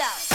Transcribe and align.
out 0.00 0.31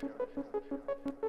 Thank 0.00 0.12
you. 1.22 1.27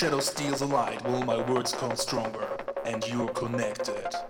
Shadow 0.00 0.20
steals 0.20 0.62
a 0.62 0.64
light 0.64 1.04
while 1.04 1.22
my 1.24 1.42
words 1.52 1.72
come 1.72 1.94
stronger, 1.94 2.48
and 2.86 3.06
you're 3.06 3.28
connected. 3.34 4.29